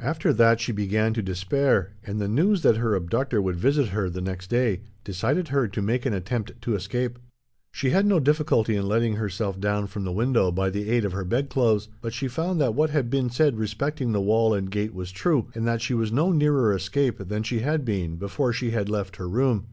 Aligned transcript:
After 0.00 0.32
that 0.32 0.58
she 0.58 0.72
began 0.72 1.14
to 1.14 1.22
despair, 1.22 1.92
and 2.04 2.20
the 2.20 2.26
news 2.26 2.62
that 2.62 2.78
her 2.78 2.96
abductor 2.96 3.40
would 3.40 3.54
visit 3.54 3.90
her, 3.90 4.10
the 4.10 4.20
next 4.20 4.48
day, 4.50 4.80
decided 5.04 5.46
her 5.46 5.68
to 5.68 5.80
make 5.80 6.04
an 6.04 6.12
attempt 6.12 6.60
to 6.62 6.74
escape. 6.74 7.20
She 7.70 7.90
had 7.90 8.04
no 8.04 8.18
difficulty 8.18 8.74
in 8.74 8.88
letting 8.88 9.14
herself 9.14 9.60
down 9.60 9.86
from 9.86 10.02
the 10.02 10.10
window 10.10 10.50
by 10.50 10.70
the 10.70 10.90
aid 10.90 11.04
of 11.04 11.12
her 11.12 11.24
bedclothes, 11.24 11.88
but 12.00 12.12
she 12.12 12.26
found 12.26 12.60
that 12.60 12.74
what 12.74 12.90
had 12.90 13.10
been 13.10 13.30
said 13.30 13.58
respecting 13.58 14.10
the 14.10 14.20
wall 14.20 14.54
and 14.54 14.72
gate 14.72 14.92
was 14.92 15.12
true, 15.12 15.46
and 15.54 15.68
that 15.68 15.80
she 15.80 15.94
was 15.94 16.10
no 16.10 16.32
nearer 16.32 16.74
escape 16.74 17.18
than 17.18 17.44
she 17.44 17.60
had 17.60 17.84
been, 17.84 18.16
before 18.16 18.52
she 18.52 18.72
had 18.72 18.88
left 18.88 19.18
her 19.18 19.28
room. 19.28 19.68